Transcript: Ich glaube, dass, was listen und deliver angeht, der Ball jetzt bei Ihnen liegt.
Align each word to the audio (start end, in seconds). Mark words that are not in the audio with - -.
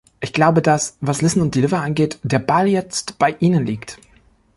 Ich 0.19 0.33
glaube, 0.33 0.63
dass, 0.63 0.97
was 0.99 1.21
listen 1.21 1.41
und 1.43 1.53
deliver 1.53 1.79
angeht, 1.79 2.17
der 2.23 2.39
Ball 2.39 2.65
jetzt 2.67 3.19
bei 3.19 3.35
Ihnen 3.39 3.67
liegt. 3.67 3.99